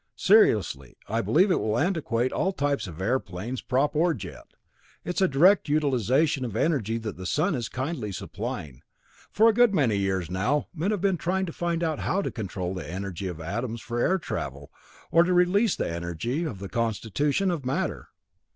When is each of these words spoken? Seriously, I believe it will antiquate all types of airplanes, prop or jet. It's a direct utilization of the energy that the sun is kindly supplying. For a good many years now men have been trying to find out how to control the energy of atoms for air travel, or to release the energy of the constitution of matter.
Seriously, 0.15 0.97
I 1.07 1.21
believe 1.21 1.51
it 1.51 1.59
will 1.59 1.77
antiquate 1.77 2.31
all 2.31 2.53
types 2.53 2.87
of 2.87 2.99
airplanes, 2.99 3.61
prop 3.61 3.95
or 3.95 4.15
jet. 4.15 4.47
It's 5.05 5.21
a 5.21 5.27
direct 5.27 5.69
utilization 5.69 6.43
of 6.43 6.53
the 6.53 6.61
energy 6.61 6.97
that 6.97 7.17
the 7.17 7.27
sun 7.27 7.53
is 7.53 7.69
kindly 7.69 8.11
supplying. 8.11 8.81
For 9.29 9.47
a 9.47 9.53
good 9.53 9.75
many 9.75 9.97
years 9.97 10.27
now 10.31 10.67
men 10.73 10.89
have 10.89 11.01
been 11.01 11.17
trying 11.17 11.45
to 11.45 11.53
find 11.53 11.83
out 11.83 11.99
how 11.99 12.23
to 12.23 12.31
control 12.31 12.73
the 12.73 12.89
energy 12.89 13.27
of 13.27 13.39
atoms 13.39 13.79
for 13.79 13.99
air 13.99 14.17
travel, 14.17 14.71
or 15.11 15.21
to 15.21 15.33
release 15.33 15.75
the 15.75 15.87
energy 15.93 16.45
of 16.45 16.57
the 16.57 16.67
constitution 16.67 17.51
of 17.51 17.63
matter. 17.63 18.07